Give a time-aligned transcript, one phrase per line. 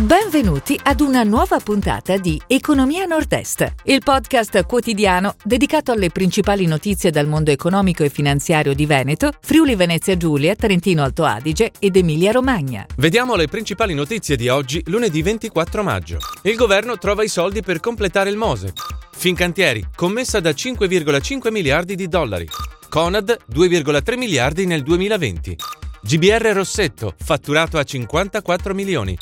[0.00, 7.10] Benvenuti ad una nuova puntata di Economia Nord-Est, il podcast quotidiano dedicato alle principali notizie
[7.10, 12.32] dal mondo economico e finanziario di Veneto, Friuli Venezia Giulia, Trentino Alto Adige ed Emilia
[12.32, 12.86] Romagna.
[12.96, 16.16] Vediamo le principali notizie di oggi, lunedì 24 maggio.
[16.44, 18.72] Il governo trova i soldi per completare il Mose.
[19.12, 22.48] Fincantieri, commessa da 5,5 miliardi di dollari.
[22.88, 25.56] Conad, 2,3 miliardi nel 2020.
[26.02, 29.18] GBR Rossetto, fatturato a 54 milioni.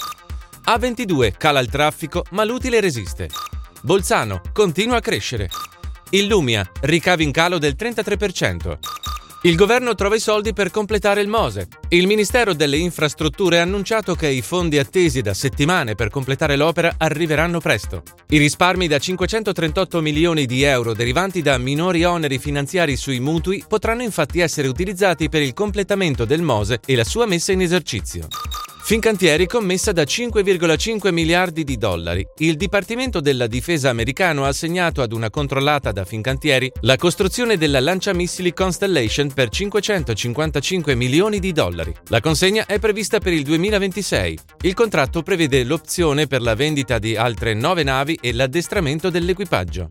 [0.69, 3.31] A22 cala il traffico, ma l'utile resiste.
[3.81, 5.49] Bolzano continua a crescere.
[6.11, 8.79] Illumia, ricavi in calo del 33%.
[9.45, 11.69] Il governo trova i soldi per completare il Mose.
[11.89, 16.97] Il Ministero delle Infrastrutture ha annunciato che i fondi attesi da settimane per completare l'opera
[16.99, 18.03] arriveranno presto.
[18.29, 24.03] I risparmi da 538 milioni di euro derivanti da minori oneri finanziari sui mutui potranno
[24.03, 28.29] infatti essere utilizzati per il completamento del Mose e la sua messa in esercizio.
[28.89, 32.27] Fincantieri commessa da 5,5 miliardi di dollari.
[32.39, 37.81] Il Dipartimento della Difesa americano ha assegnato ad una controllata da Fincantieri la costruzione della
[37.81, 41.95] lanciamissili Constellation per 555 milioni di dollari.
[42.07, 44.39] La consegna è prevista per il 2026.
[44.63, 49.89] Il contratto prevede l'opzione per la vendita di altre 9 navi e l'addestramento dell'equipaggio.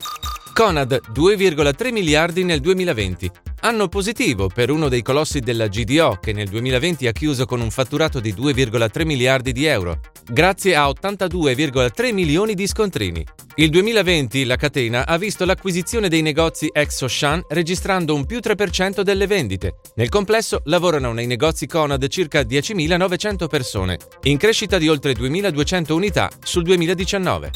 [0.58, 3.30] Conad 2,3 miliardi nel 2020.
[3.60, 7.70] Anno positivo per uno dei colossi della GDO che nel 2020 ha chiuso con un
[7.70, 13.24] fatturato di 2,3 miliardi di euro, grazie a 82,3 milioni di scontrini.
[13.58, 19.02] Il 2020 la catena ha visto l'acquisizione dei negozi ex Oshan registrando un più 3%
[19.02, 19.76] delle vendite.
[19.94, 26.32] Nel complesso lavorano nei negozi Conad circa 10.900 persone, in crescita di oltre 2.200 unità
[26.44, 27.52] sul 2019.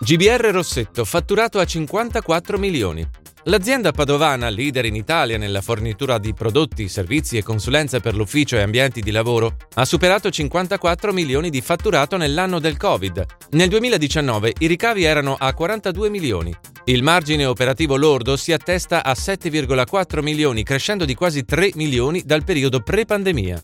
[0.00, 3.06] GBR Rossetto, fatturato a 54 milioni.
[3.44, 8.62] L'azienda padovana, leader in Italia nella fornitura di prodotti, servizi e consulenza per l'ufficio e
[8.62, 13.24] ambienti di lavoro, ha superato 54 milioni di fatturato nell'anno del Covid.
[13.50, 16.54] Nel 2019 i ricavi erano a 42 milioni.
[16.86, 22.44] Il margine operativo lordo si attesta a 7,4 milioni, crescendo di quasi 3 milioni dal
[22.44, 23.62] periodo pre-pandemia.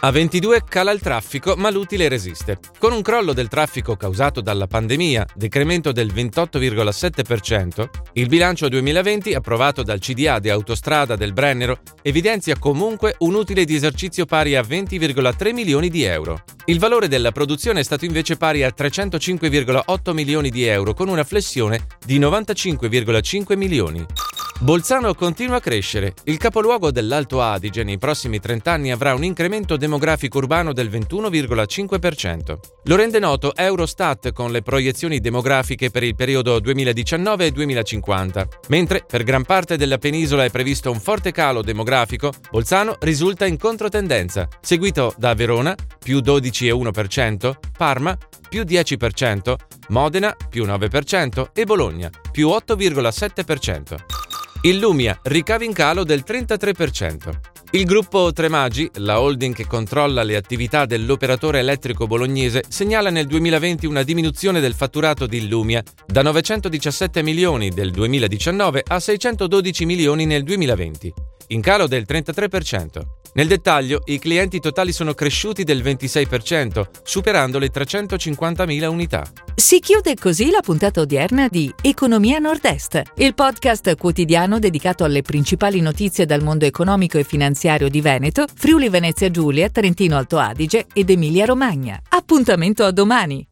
[0.00, 2.60] A 22 cala il traffico, ma l'utile resiste.
[2.78, 9.82] Con un crollo del traffico causato dalla pandemia, decremento del 28,7%, il bilancio 2020 approvato
[9.82, 15.52] dal CDA di Autostrada del Brennero evidenzia comunque un utile di esercizio pari a 20,3
[15.52, 16.44] milioni di euro.
[16.66, 21.24] Il valore della produzione è stato invece pari a 305,8 milioni di euro con una
[21.24, 24.06] flessione di 95,5 milioni.
[24.60, 26.14] Bolzano continua a crescere.
[26.24, 32.58] Il capoluogo dell'Alto Adige nei prossimi 30 anni avrà un incremento demografico urbano del 21,5%.
[32.82, 38.46] Lo rende noto Eurostat con le proiezioni demografiche per il periodo 2019-2050.
[38.66, 43.58] Mentre per gran parte della penisola è previsto un forte calo demografico, Bolzano risulta in
[43.58, 49.54] controtendenza, seguito da Verona, più 12,1%, Parma, più 10%,
[49.90, 54.27] Modena, più 9% e Bologna, più 8,7%.
[54.62, 57.57] Illumia, ricavi in calo del 33%.
[57.72, 63.84] Il gruppo Tremagi, la holding che controlla le attività dell'operatore elettrico bolognese, segnala nel 2020
[63.84, 70.44] una diminuzione del fatturato di Illumia da 917 milioni del 2019 a 612 milioni nel
[70.44, 71.12] 2020,
[71.48, 73.02] in calo del 33%.
[73.34, 79.30] Nel dettaglio, i clienti totali sono cresciuti del 26%, superando le 350.000 unità.
[79.54, 85.80] Si chiude così la puntata odierna di Economia Nord-Est, il podcast quotidiano dedicato alle principali
[85.80, 87.24] notizie dal mondo economico e
[87.58, 92.00] finanziario di Veneto, Friuli Venezia Giulia, Trentino Alto Adige ed Emilia Romagna.
[92.08, 93.47] Appuntamento a domani!